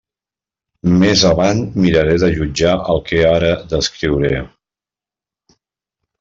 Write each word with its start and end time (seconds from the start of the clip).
Més 1.03 1.25
avant 1.31 1.61
miraré 1.83 2.15
de 2.23 2.29
jutjar 2.39 2.73
el 2.95 3.03
que 3.11 3.21
ara 3.35 3.53
descriuré. 3.75 4.33